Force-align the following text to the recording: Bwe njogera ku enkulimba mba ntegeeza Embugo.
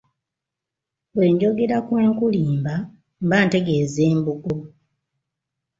Bwe 1.13 1.27
njogera 1.33 1.77
ku 1.85 1.91
enkulimba 2.03 2.75
mba 3.23 3.39
ntegeeza 3.45 4.01
Embugo. 4.11 4.55